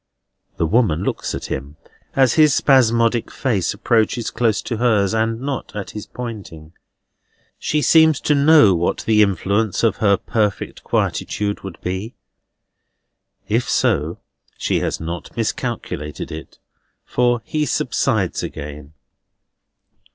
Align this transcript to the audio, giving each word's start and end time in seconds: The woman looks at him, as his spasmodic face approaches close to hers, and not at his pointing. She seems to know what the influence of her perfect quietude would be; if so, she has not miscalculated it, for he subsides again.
The 0.57 0.65
woman 0.65 1.03
looks 1.03 1.35
at 1.35 1.45
him, 1.45 1.77
as 2.15 2.33
his 2.33 2.55
spasmodic 2.55 3.29
face 3.29 3.71
approaches 3.71 4.31
close 4.31 4.59
to 4.63 4.77
hers, 4.77 5.13
and 5.13 5.39
not 5.39 5.75
at 5.75 5.91
his 5.91 6.07
pointing. 6.07 6.73
She 7.59 7.83
seems 7.83 8.19
to 8.21 8.33
know 8.33 8.73
what 8.73 9.01
the 9.05 9.21
influence 9.21 9.83
of 9.83 9.97
her 9.97 10.17
perfect 10.17 10.83
quietude 10.83 11.61
would 11.61 11.79
be; 11.81 12.15
if 13.47 13.69
so, 13.69 14.17
she 14.57 14.79
has 14.79 14.99
not 14.99 15.37
miscalculated 15.37 16.31
it, 16.31 16.57
for 17.05 17.43
he 17.45 17.67
subsides 17.67 18.41
again. 18.41 18.93